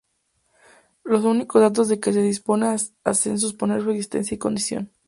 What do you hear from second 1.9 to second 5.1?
que se dispone hacen suponer su existencia y condición.